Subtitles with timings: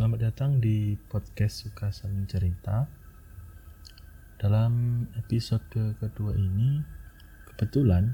[0.00, 2.88] Selamat datang di podcast Suka Saling Cerita.
[4.40, 6.80] Dalam episode kedua ini,
[7.44, 8.08] kebetulan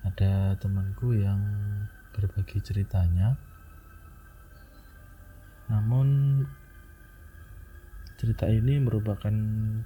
[0.00, 1.44] ada temanku yang
[2.16, 3.36] berbagi ceritanya.
[5.68, 6.40] Namun
[8.16, 9.36] cerita ini merupakan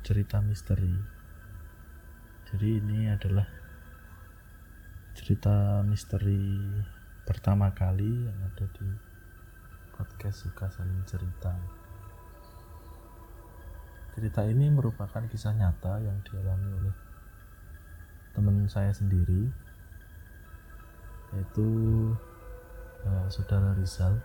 [0.06, 0.94] cerita misteri.
[2.46, 3.50] Jadi ini adalah
[5.18, 6.62] cerita misteri
[7.26, 9.09] pertama kali yang ada di
[10.00, 11.52] podcast suka saling cerita.
[14.16, 16.94] Cerita ini merupakan kisah nyata yang dialami oleh
[18.32, 19.52] teman saya sendiri,
[21.36, 21.68] yaitu
[23.04, 24.16] uh, saudara Rizal.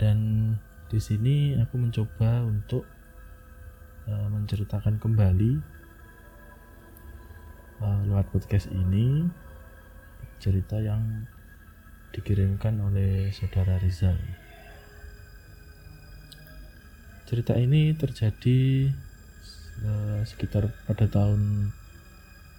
[0.00, 0.18] Dan
[0.88, 2.88] di sini aku mencoba untuk
[4.08, 5.52] uh, menceritakan kembali
[7.84, 9.28] uh, lewat podcast ini
[10.40, 11.28] cerita yang
[12.12, 14.16] dikirimkan oleh saudara Rizal.
[17.28, 18.88] Cerita ini terjadi
[19.84, 21.72] uh, sekitar pada tahun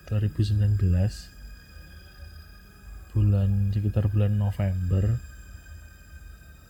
[0.10, 0.78] 2019
[3.10, 5.18] bulan sekitar bulan November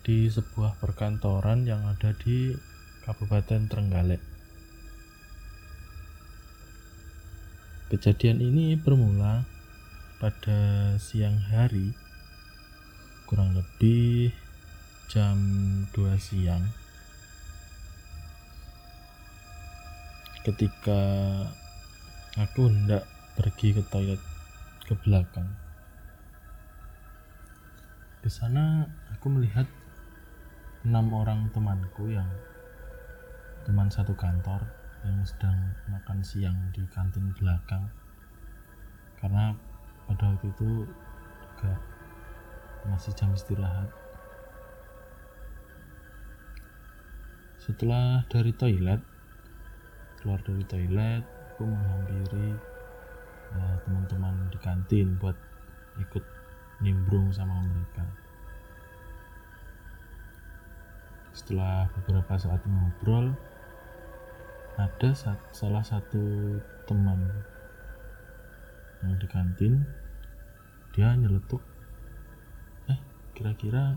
[0.07, 2.55] di sebuah perkantoran yang ada di
[3.03, 4.23] Kabupaten Trenggalek.
[7.91, 9.43] Kejadian ini bermula
[10.23, 12.08] pada siang hari
[13.29, 14.33] kurang lebih
[15.05, 15.37] jam
[15.93, 16.65] 2 siang.
[20.41, 20.97] Ketika
[22.41, 23.05] aku hendak
[23.37, 24.17] pergi ke toilet
[24.81, 25.45] ke belakang.
[28.25, 29.69] Di sana aku melihat
[30.81, 32.25] enam orang temanku yang
[33.61, 34.65] teman satu kantor
[35.05, 37.93] yang sedang makan siang di kantin belakang.
[39.21, 39.53] Karena
[40.09, 40.89] pada waktu itu
[41.45, 41.77] juga
[42.87, 43.91] masih jam istirahat.
[47.59, 49.03] Setelah dari toilet
[50.19, 51.23] keluar dari toilet
[51.55, 52.55] aku menghampiri
[53.55, 55.35] uh, teman-teman di kantin buat
[55.99, 56.23] ikut
[56.83, 58.03] nimbrung sama mereka.
[61.31, 63.31] Setelah beberapa saat ngobrol
[64.79, 65.11] ada
[65.51, 66.55] salah satu
[66.87, 67.27] teman
[69.03, 69.83] yang di kantin
[70.91, 71.63] dia nyeletuk
[73.39, 73.95] kira-kira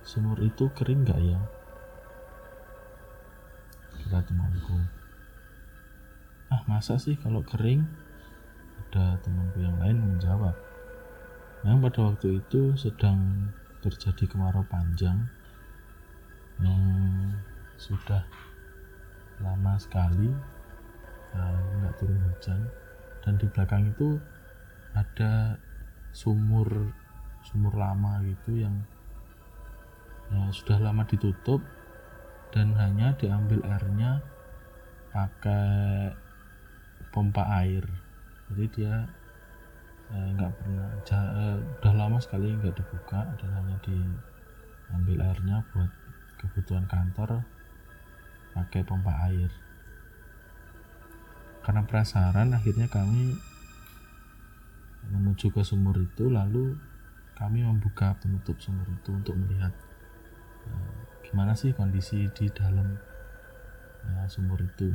[0.00, 1.36] sumur itu kering nggak ya?
[3.92, 4.80] Kata temanku.
[6.48, 7.84] Ah masa sih kalau kering?
[8.80, 10.56] Ada temanku yang lain menjawab.
[11.68, 13.52] Yang pada waktu itu sedang
[13.84, 15.28] terjadi kemarau panjang
[16.64, 16.80] yang
[17.76, 18.24] sudah
[19.44, 20.32] lama sekali
[21.36, 22.72] eh, nggak turun hujan.
[23.20, 24.16] Dan di belakang itu
[24.96, 25.60] ada
[26.16, 27.01] sumur
[27.42, 28.74] sumur lama gitu yang
[30.30, 31.60] ya, sudah lama ditutup
[32.52, 34.20] dan hanya diambil airnya
[35.12, 36.12] pakai
[37.12, 37.84] pompa air.
[38.52, 39.08] Jadi dia
[40.12, 45.90] eh, nggak eh, pernah eh, udah lama sekali nggak dibuka dan hanya diambil airnya buat
[46.40, 47.44] kebutuhan kantor
[48.52, 49.50] pakai pompa air.
[51.62, 53.38] Karena penasaran akhirnya kami
[55.12, 56.74] menuju ke sumur itu lalu
[57.36, 59.72] kami membuka penutup sumur itu untuk melihat
[60.68, 60.94] uh,
[61.24, 62.98] gimana sih kondisi di dalam
[64.04, 64.92] uh, sumur itu.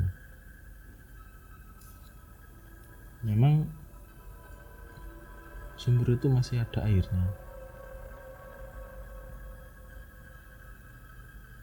[3.25, 3.65] Memang
[5.75, 7.27] sumur itu masih ada airnya.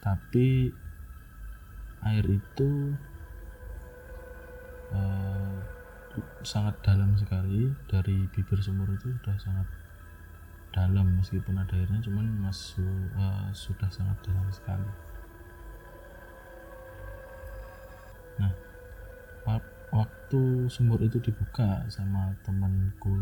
[0.03, 0.69] Tapi
[2.05, 2.93] air itu
[4.93, 5.57] uh,
[6.45, 9.67] sangat dalam sekali dari bibir sumur itu sudah sangat
[10.75, 14.91] dalam meskipun ada airnya cuman masuk uh, sudah sangat dalam sekali.
[18.43, 18.51] Nah
[19.95, 23.15] waktu sumur itu dibuka sama temanku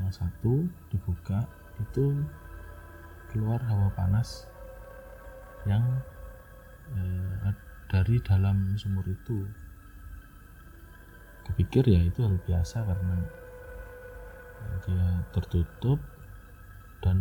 [0.00, 1.44] yang satu dibuka
[1.76, 2.24] itu
[3.28, 4.48] keluar hawa panas
[5.68, 5.84] yang
[6.94, 7.52] eh,
[7.90, 9.44] dari dalam sumur itu.
[11.44, 13.20] Kepikir ya itu hal biasa karena
[14.84, 15.98] dia tertutup
[17.04, 17.18] dan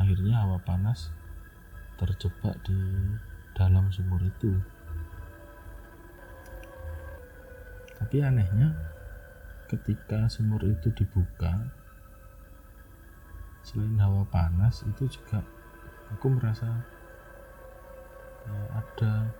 [0.00, 1.12] akhirnya hawa panas
[2.00, 2.78] terjebak di
[3.54, 4.52] dalam sumur itu.
[7.94, 8.74] Tapi anehnya
[9.70, 11.70] ketika sumur itu dibuka
[13.64, 15.40] selain hawa panas itu juga
[16.12, 16.68] aku merasa
[18.44, 19.32] ya, ada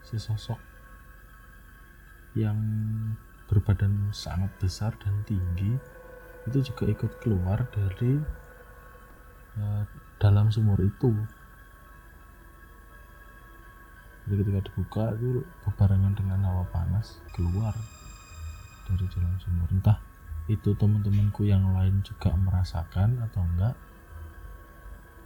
[0.00, 0.56] sesosok
[2.32, 2.56] yang
[3.44, 5.76] berbadan sangat besar dan tinggi
[6.50, 8.18] itu juga ikut keluar dari
[9.58, 9.82] eh,
[10.18, 11.10] dalam sumur itu.
[14.22, 17.74] Jadi ketika dibuka itu berbarengan dengan hawa panas keluar
[18.86, 19.66] dari dalam sumur.
[19.74, 19.98] Entah
[20.50, 23.74] itu teman-temanku yang lain juga merasakan atau enggak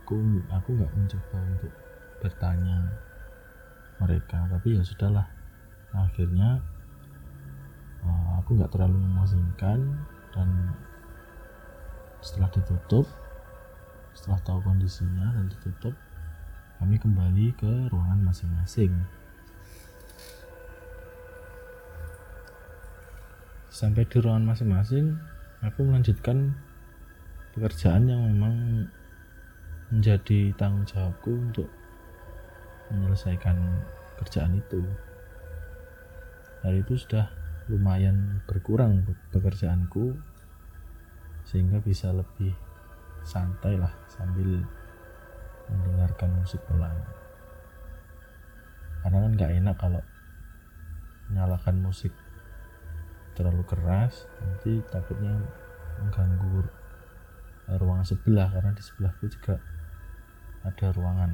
[0.07, 0.23] aku
[0.55, 1.73] aku nggak mencoba untuk
[2.23, 2.79] bertanya
[3.99, 4.39] mereka.
[4.49, 5.27] Tapi ya sudahlah
[5.97, 6.61] akhirnya
[8.07, 9.83] uh, aku nggak terlalu memusingkan
[10.31, 10.49] dan
[12.27, 13.07] setelah ditutup
[14.11, 15.95] setelah tahu kondisinya dan ditutup
[16.83, 18.91] kami kembali ke ruangan masing-masing.
[23.71, 25.15] Sampai di ruangan masing-masing
[25.63, 26.59] aku melanjutkan
[27.55, 28.89] pekerjaan yang memang
[29.95, 31.71] menjadi tanggung jawabku untuk
[32.91, 33.57] menyelesaikan
[34.19, 34.83] kerjaan itu.
[36.67, 37.31] Hari itu sudah
[37.71, 40.19] lumayan berkurang pekerjaanku
[41.47, 42.53] sehingga bisa lebih
[43.23, 44.67] santai lah sambil
[45.71, 46.95] mendengarkan musik pelan.
[49.03, 50.03] Karena kan nggak enak kalau
[51.31, 52.11] menyalakan musik
[53.39, 55.35] terlalu keras nanti takutnya
[56.01, 56.67] mengganggu
[57.67, 59.59] ruangan sebelah karena di sebelahku juga
[60.63, 61.31] ada ruangan.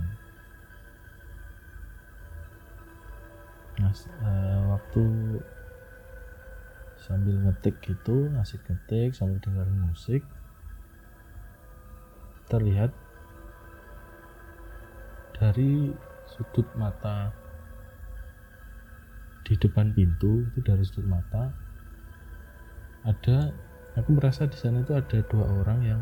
[3.80, 4.30] Nah e,
[4.68, 5.04] waktu
[7.12, 10.24] sambil ngetik gitu ngasih ngetik sambil dengerin musik
[12.48, 12.96] terlihat
[15.36, 15.92] dari
[16.24, 17.36] sudut mata
[19.44, 21.52] di depan pintu itu dari sudut mata
[23.04, 23.52] ada
[23.98, 26.00] aku merasa di sana itu ada dua orang yang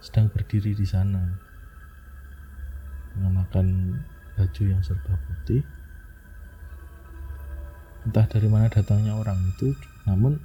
[0.00, 1.20] sedang berdiri di sana.
[3.20, 4.00] Mengenakan
[4.34, 5.60] baju yang serba putih.
[8.08, 9.76] Entah dari mana datangnya orang itu
[10.08, 10.40] namun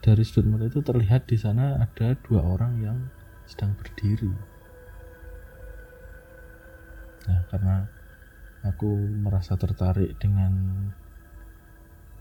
[0.00, 2.98] dari sudut mata itu terlihat di sana ada dua orang yang
[3.44, 4.32] sedang berdiri.
[7.28, 7.84] Nah karena
[8.64, 10.52] aku merasa tertarik dengan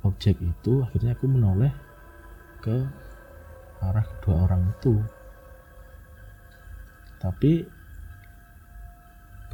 [0.03, 1.71] objek itu akhirnya aku menoleh
[2.59, 2.83] ke
[3.79, 4.99] arah kedua orang itu.
[7.19, 7.63] Tapi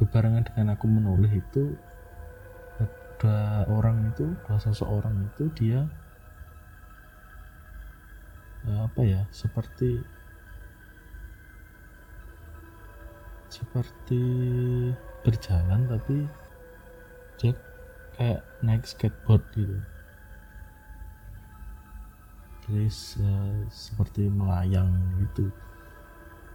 [0.02, 1.78] bebarengan dengan aku menoleh itu
[3.16, 5.88] dua orang itu dua seseorang itu dia
[8.68, 10.04] eh, apa ya seperti
[13.48, 14.22] seperti
[15.24, 16.28] berjalan tapi
[17.40, 17.52] dia
[18.16, 19.76] kayak naik skateboard gitu.
[22.66, 22.90] Jadi
[23.22, 24.90] uh, seperti melayang
[25.22, 25.46] gitu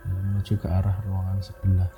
[0.05, 1.91] uh, menuju ke arah ruangan sebelah.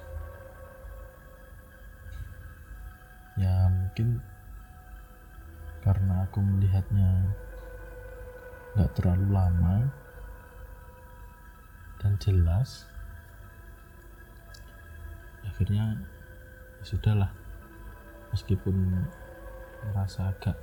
[3.34, 4.22] Ya mungkin
[5.84, 7.28] karena aku melihatnya
[8.74, 9.92] nggak terlalu lama
[12.02, 12.88] dan jelas
[15.44, 16.00] akhirnya
[16.80, 17.32] ya sudahlah.
[18.34, 18.74] Meskipun
[19.92, 20.58] merasa agak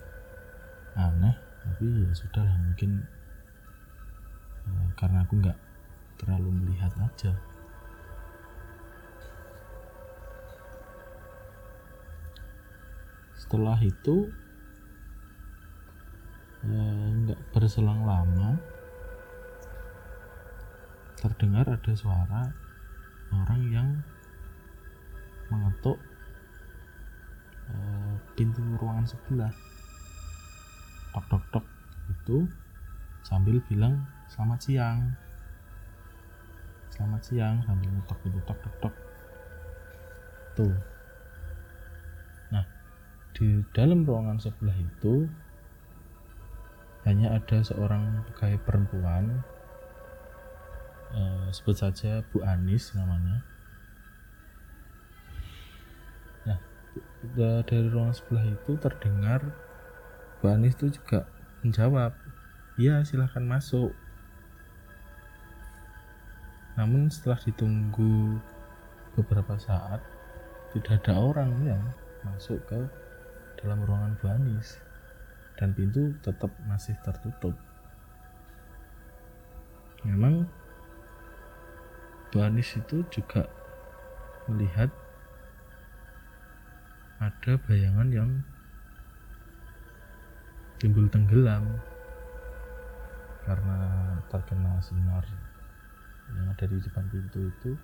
[0.99, 3.07] aneh tapi ya sudahlah mungkin
[4.71, 5.59] Eh, karena aku nggak
[6.21, 7.33] terlalu melihat aja.
[13.35, 14.31] Setelah itu
[17.61, 18.57] berselang lama
[21.21, 22.49] terdengar ada suara
[23.29, 23.89] orang yang
[25.53, 26.01] mengetuk
[27.69, 29.53] eh, pintu ruangan sebelah.
[31.13, 31.67] Tok tok tok
[32.09, 32.49] itu
[33.29, 34.99] sambil bilang selamat siang.
[36.89, 38.95] Selamat siang sambil ngetok gitu tok tok tok.
[40.57, 40.77] Tuh.
[42.57, 42.65] Nah
[43.37, 45.29] di dalam ruangan sebelah itu
[47.09, 49.41] hanya ada seorang pegawai perempuan
[51.17, 53.41] eh, sebut saja Bu Anis namanya.
[56.45, 56.61] Nah
[57.35, 59.41] dari ruangan sebelah itu terdengar
[60.41, 61.25] Bu Anis itu juga
[61.65, 62.13] menjawab
[62.77, 63.97] iya silahkan masuk.
[66.77, 68.41] Namun setelah ditunggu
[69.17, 70.01] beberapa saat
[70.71, 71.83] tidak ada orang yang
[72.23, 72.79] masuk ke
[73.59, 74.81] dalam ruangan Bu Anis
[75.61, 77.53] dan pintu tetap masih tertutup.
[80.09, 80.49] Memang
[82.33, 83.45] Bu Anis itu juga
[84.49, 84.89] melihat
[87.21, 88.31] ada bayangan yang
[90.81, 91.77] timbul tenggelam
[93.45, 93.79] karena
[94.33, 95.29] terkena sinar
[96.33, 97.77] yang ada di depan pintu itu.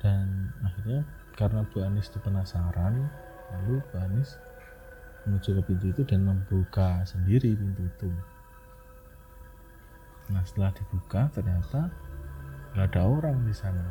[0.00, 1.04] Dan akhirnya
[1.36, 3.12] karena Bu Anis itu penasaran
[3.52, 4.40] lalu Bu Anis
[5.26, 8.10] menuju ke pintu itu dan membuka sendiri pintu itu.
[10.34, 11.90] Nah setelah dibuka ternyata
[12.74, 13.86] nggak ada orang di sana.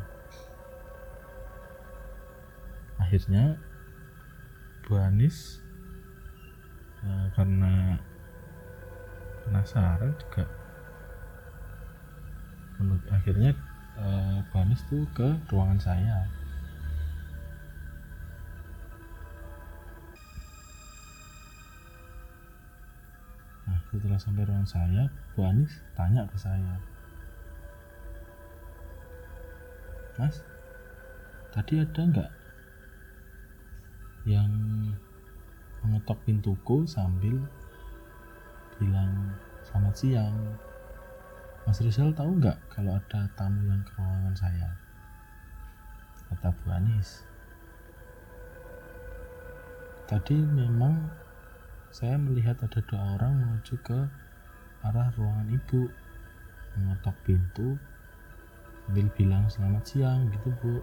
[3.00, 3.56] Akhirnya
[4.88, 5.62] Bu Anis
[7.06, 7.96] ya, karena
[9.46, 10.44] penasaran juga
[13.14, 13.54] akhirnya
[14.02, 16.26] eh, Bu Anis tuh ke ruangan saya
[23.92, 25.04] setelah sampai ruangan saya
[25.36, 26.80] Bu Anis tanya ke saya
[30.16, 30.40] Mas
[31.52, 32.32] tadi ada nggak
[34.24, 34.54] yang
[35.82, 37.42] mengetok pintuku sambil
[38.78, 39.34] bilang
[39.66, 40.38] selamat siang.
[41.66, 44.70] Mas Rizal tahu nggak kalau ada tamu yang ke ruangan saya?
[46.30, 47.26] Kata Bu Anis.
[50.10, 50.98] Tadi memang
[51.92, 54.00] saya melihat ada dua orang menuju ke
[54.82, 55.92] arah ruangan ibu
[56.80, 57.76] mengetok pintu
[58.88, 60.80] sambil bilang selamat siang gitu bu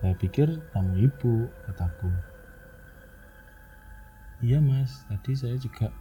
[0.00, 2.08] saya pikir tamu ibu, kataku.
[4.40, 5.92] Iya mas, tadi saya juga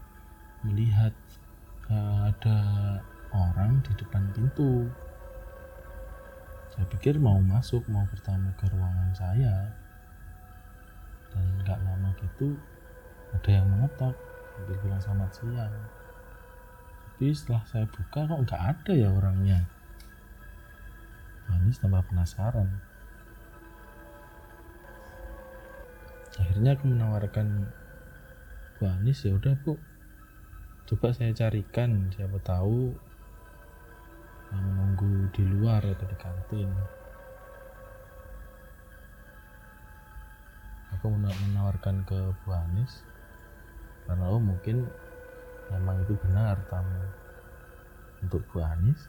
[0.63, 1.11] melihat
[1.91, 2.57] uh, ada
[3.35, 4.87] orang di depan pintu.
[6.71, 9.67] Saya pikir mau masuk, mau bertamu ke ruangan saya.
[11.35, 12.55] Dan nggak lama gitu
[13.35, 14.15] ada yang mengetok
[14.55, 15.75] sambil bilang selamat siang.
[17.05, 19.59] Tapi setelah saya buka kok nggak ada ya orangnya.
[21.49, 22.89] Manis tambah penasaran.
[26.39, 27.67] akhirnya aku menawarkan
[28.79, 29.75] Bu Anis ya udah Bu
[30.87, 32.95] coba saya carikan siapa tahu
[34.49, 36.71] menunggu di luar atau di kantin
[40.95, 43.03] aku menawarkan ke Bu Anis
[44.09, 44.89] karena oh mungkin
[45.69, 46.97] memang itu benar tamu
[48.25, 49.05] untuk Bu Anis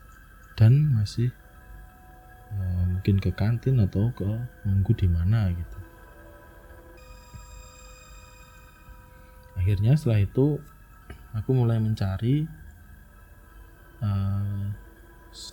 [0.60, 1.32] dan masih
[2.52, 4.28] ya, mungkin ke kantin atau ke
[4.68, 5.78] nunggu di mana gitu.
[9.56, 10.60] Akhirnya setelah itu
[11.32, 12.44] aku mulai mencari
[14.04, 14.68] uh,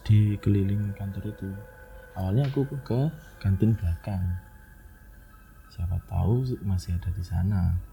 [0.03, 1.49] di keliling kantor itu.
[2.19, 3.01] Awalnya aku ke
[3.39, 4.43] kantin belakang.
[5.71, 7.86] Siapa tahu masih ada di sana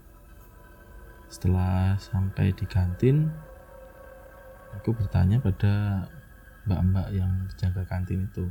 [1.35, 3.26] setelah sampai di kantin
[4.79, 6.07] aku bertanya pada
[6.62, 8.47] mbak-mbak yang jaga kantin itu.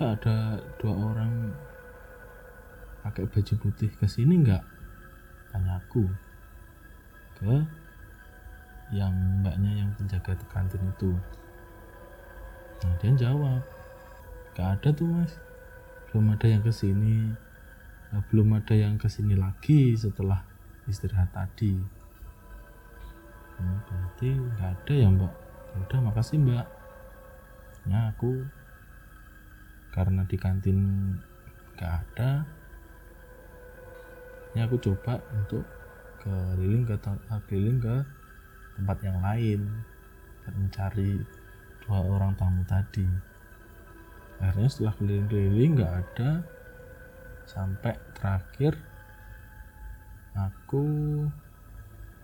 [0.00, 1.52] Pak ada dua orang
[3.04, 4.64] pakai baju putih ke sini nggak?
[5.52, 6.08] Tanya aku
[7.36, 7.60] ke
[8.96, 9.12] yang
[9.44, 11.12] mbaknya yang penjaga kantin itu.
[12.80, 13.60] Nah dia jawab
[14.56, 15.36] gak ada tuh mas.
[16.08, 17.49] Belum ada yang ke sini nah,
[18.30, 20.42] belum ada yang ke sini lagi setelah
[20.90, 21.78] istirahat tadi.
[23.60, 25.32] Nah, berarti nggak ada ya mbak?
[25.70, 26.66] Ya udah makasih mbak.
[27.86, 28.42] Nah aku
[29.94, 30.78] karena di kantin
[31.78, 32.46] nggak ada
[34.50, 35.62] ini aku coba untuk
[36.18, 37.96] keliling ke eh, keliling ke
[38.74, 39.60] tempat yang lain
[40.42, 41.22] dan mencari
[41.86, 43.06] dua orang tamu tadi.
[44.42, 46.30] Akhirnya setelah keliling-keliling nggak ada
[47.50, 48.78] sampai terakhir
[50.38, 50.86] aku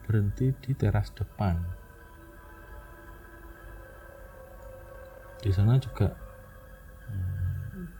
[0.06, 1.58] berhenti di teras depan.
[5.42, 6.14] Di sana juga
[7.10, 7.90] hmm,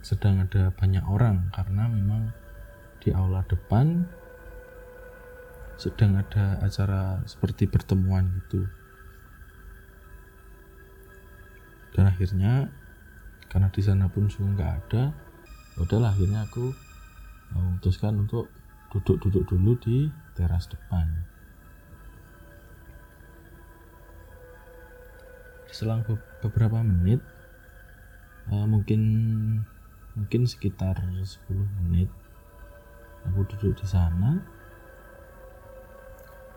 [0.00, 2.32] sedang ada banyak orang karena memang
[3.04, 4.08] di aula depan
[5.76, 8.64] sedang ada acara seperti pertemuan gitu.
[11.92, 12.72] Dan akhirnya
[13.52, 15.25] karena di sana pun suhu nggak ada
[15.76, 16.72] udahlah akhirnya aku
[17.52, 18.48] memutuskan untuk
[18.90, 21.04] duduk-duduk dulu di teras depan.
[25.68, 26.00] Selang
[26.40, 27.20] beberapa menit
[28.48, 29.02] uh, mungkin
[30.16, 31.28] mungkin sekitar 10
[31.84, 32.08] menit
[33.28, 34.40] aku duduk di sana.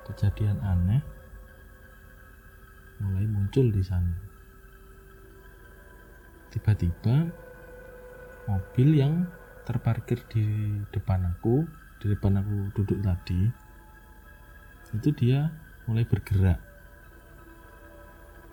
[0.07, 1.03] Kejadian aneh
[3.03, 4.15] mulai muncul di sana.
[6.49, 7.29] Tiba-tiba
[8.49, 9.29] mobil yang
[9.69, 11.69] terparkir di depan aku
[12.01, 13.69] di depan aku duduk tadi
[14.89, 15.53] itu dia
[15.85, 16.57] mulai bergerak.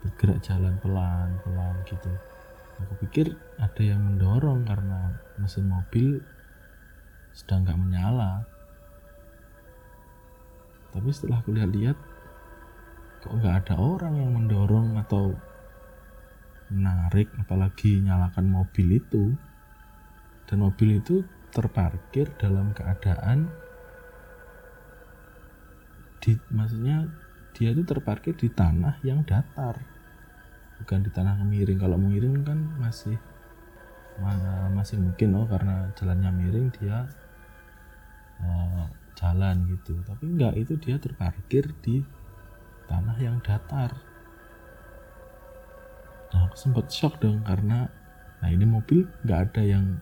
[0.05, 2.13] Bergerak jalan pelan-pelan gitu.
[2.77, 6.21] Aku pikir ada yang mendorong karena mesin mobil
[7.33, 8.45] sedang nggak menyala.
[10.93, 11.97] Tapi setelah aku lihat-lihat
[13.25, 15.33] kok nggak ada orang yang mendorong atau
[16.69, 19.33] menarik apalagi nyalakan mobil itu
[20.47, 23.51] dan mobil itu terparkir dalam keadaan
[26.23, 27.07] di maksudnya
[27.57, 29.81] dia itu terparkir di tanah yang datar.
[30.83, 31.81] Bukan di tanah miring.
[31.81, 33.17] Kalau miring kan masih
[34.77, 37.09] masih mungkin oh karena jalannya miring dia
[38.45, 38.85] uh,
[39.17, 39.97] jalan gitu.
[40.05, 42.05] Tapi enggak itu dia terparkir di
[42.85, 43.97] tanah yang datar.
[46.35, 47.89] Nah aku sempat shock dong karena
[48.45, 49.97] nah ini mobil nggak ada yang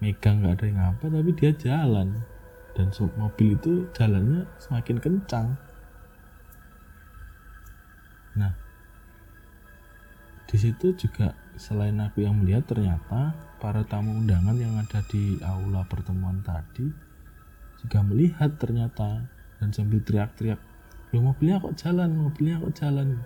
[0.00, 2.08] megang nggak ada yang apa tapi dia jalan.
[2.70, 2.88] Dan
[3.18, 5.46] mobil itu jalannya semakin kencang.
[8.40, 8.52] Nah
[10.48, 15.84] di situ juga selain aku yang melihat ternyata para tamu undangan yang ada di aula
[15.84, 16.88] pertemuan tadi
[17.80, 19.28] juga melihat ternyata.
[19.60, 20.56] Dan sambil teriak-teriak
[21.12, 22.16] lo mobilnya kok jalan?
[22.16, 23.20] Mobilnya kok jalan?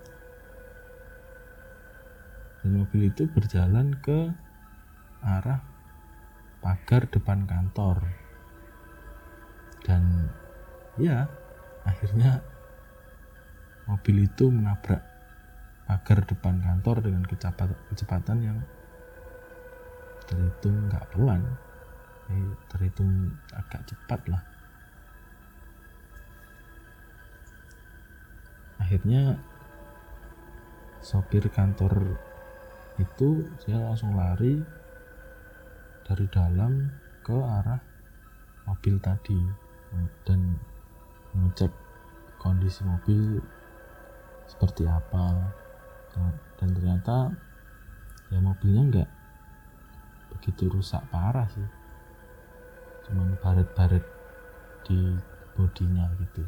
[2.58, 4.34] Dan mobil itu berjalan ke
[5.22, 5.62] arah
[6.64, 8.00] pagar depan kantor.
[9.84, 10.32] Dan
[10.96, 11.28] ya
[11.84, 12.40] akhirnya
[13.84, 15.04] mobil itu menabrak
[15.84, 17.28] pagar depan kantor dengan
[17.92, 18.58] kecepatan yang
[20.24, 21.44] terhitung nggak pelan.
[22.32, 24.40] Eh, terhitung agak cepat lah.
[28.80, 29.36] Akhirnya
[31.04, 32.16] sopir kantor
[32.96, 34.64] itu saya langsung lari
[36.04, 36.88] dari dalam
[37.24, 37.80] ke arah
[38.68, 39.40] mobil tadi.
[40.26, 40.58] Dan
[41.34, 41.70] mengecek
[42.38, 43.40] kondisi mobil
[44.46, 45.50] seperti apa.
[46.58, 47.30] Dan ternyata
[48.30, 49.10] ya mobilnya enggak
[50.34, 51.68] begitu rusak parah sih.
[53.08, 54.04] Cuman baret-baret
[54.84, 55.16] di
[55.56, 56.44] bodinya gitu.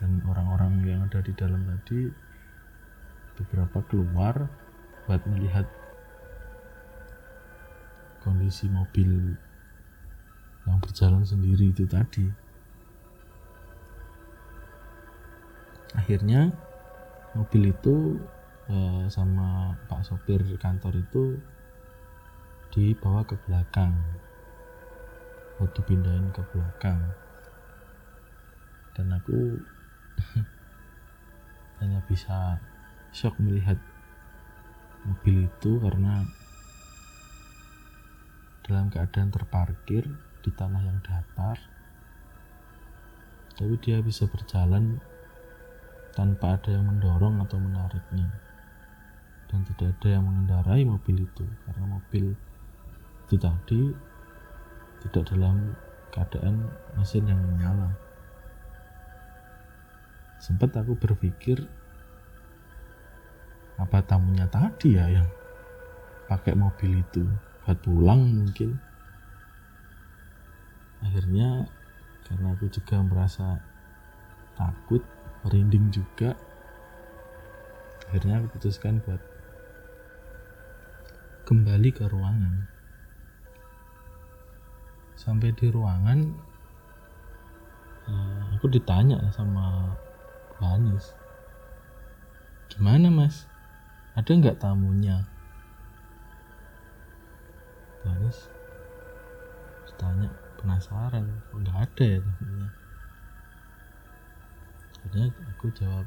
[0.00, 2.08] Dan orang-orang yang ada di dalam tadi
[3.36, 4.48] beberapa keluar
[5.04, 5.68] buat melihat
[8.30, 9.34] kondisi mobil
[10.62, 12.30] yang berjalan sendiri itu tadi.
[15.98, 16.54] Akhirnya
[17.34, 18.22] mobil itu
[18.70, 21.42] eh, sama pak sopir kantor itu
[22.70, 23.98] dibawa ke belakang.
[25.58, 27.02] Buat dipindahin ke belakang.
[28.94, 29.58] Dan aku
[31.82, 32.62] hanya bisa
[33.10, 33.76] shock melihat
[35.02, 36.22] mobil itu karena
[38.66, 40.04] dalam keadaan terparkir
[40.40, 41.60] di tanah yang datar
[43.60, 44.96] tapi dia bisa berjalan
[46.16, 48.32] tanpa ada yang mendorong atau menariknya.
[49.52, 52.32] Dan tidak ada yang mengendarai mobil itu karena mobil
[53.28, 53.92] itu tadi
[55.04, 55.76] tidak dalam
[56.08, 57.92] keadaan mesin yang menyala.
[60.40, 61.60] Sempat aku berpikir
[63.76, 65.28] apa tamunya tadi ya yang
[66.32, 67.28] pakai mobil itu
[67.64, 68.80] buat pulang mungkin.
[71.00, 71.64] Akhirnya
[72.28, 73.58] karena aku juga merasa
[74.54, 75.02] takut
[75.42, 76.36] merinding juga
[78.06, 79.22] akhirnya aku putuskan buat
[81.46, 82.68] kembali ke ruangan.
[85.18, 86.32] Sampai di ruangan
[88.08, 89.94] uh, aku ditanya sama
[90.60, 91.16] Anis
[92.68, 93.48] gimana mas?
[94.12, 95.24] Ada nggak tamunya
[98.08, 98.48] Anis
[99.88, 101.26] ditanya penasaran.
[101.52, 102.68] Nggak ada ya tamunya
[105.00, 106.06] akhirnya aku jawab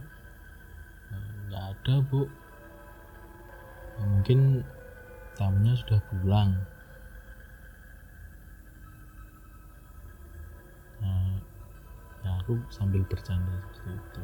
[1.12, 2.30] eh, nggak ada bu.
[3.98, 4.40] Ya, mungkin
[5.38, 6.62] tamunya sudah pulang.
[11.02, 11.42] Nah,
[12.22, 14.24] ya aku sambil bercanda seperti itu.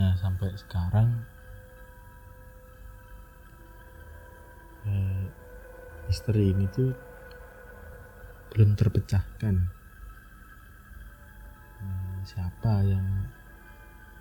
[0.00, 1.20] Nah sampai sekarang
[4.88, 5.24] eh,
[6.08, 6.92] misteri ini tuh
[8.50, 9.80] belum terpecahkan.
[12.20, 13.06] Siapa yang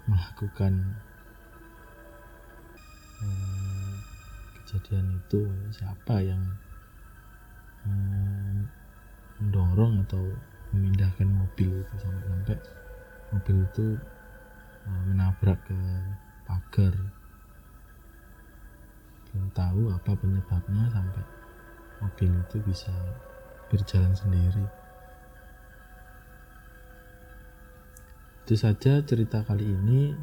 [0.08, 0.96] melakukan
[3.20, 3.92] hmm,
[4.56, 5.44] kejadian itu?
[5.76, 6.40] Siapa yang
[7.84, 8.64] hmm,
[9.44, 10.32] mendorong atau
[10.72, 12.58] memindahkan mobil itu sampai-sampai?
[13.36, 13.88] Mobil itu
[14.88, 15.80] hmm, menabrak ke
[16.48, 16.96] pagar
[19.30, 21.24] belum tahu apa penyebabnya sampai
[22.02, 22.94] mobil itu bisa
[23.70, 24.66] berjalan sendiri.
[28.44, 30.18] Itu saja cerita kali ini.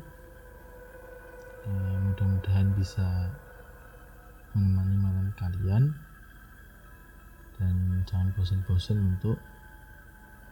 [1.67, 3.31] Eh, mudah-mudahan bisa
[4.51, 5.95] menemani malam kalian.
[7.57, 9.39] Dan jangan bosan-bosan untuk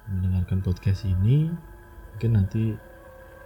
[0.07, 1.51] mendengarkan podcast ini.
[2.14, 2.79] Mungkin nanti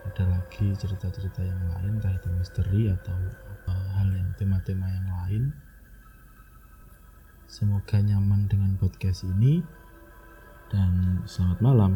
[0.08, 3.16] ada lagi cerita-cerita yang lain entah itu misteri atau
[3.52, 5.42] apa hal yang tema-tema yang lain
[7.44, 9.60] semoga nyaman dengan podcast ini
[10.68, 11.92] dan selamat malam.